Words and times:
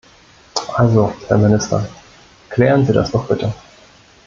Also, 0.77 1.13
Herr 1.27 1.37
Minister, 1.37 1.87
klären 2.49 2.83
Sie 2.87 2.91
das 2.91 3.11
doch 3.11 3.27
bitte. 3.27 3.53